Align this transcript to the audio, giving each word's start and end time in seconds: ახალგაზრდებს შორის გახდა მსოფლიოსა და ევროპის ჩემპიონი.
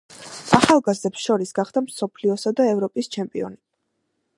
ახალგაზრდებს 0.59 1.27
შორის 1.27 1.53
გახდა 1.59 1.85
მსოფლიოსა 1.89 2.57
და 2.61 2.67
ევროპის 2.75 3.13
ჩემპიონი. 3.19 3.63